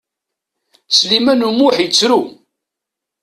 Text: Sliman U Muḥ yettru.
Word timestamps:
Sliman 0.97 1.45
U 1.47 1.49
Muḥ 1.51 1.75
yettru. 1.79 2.21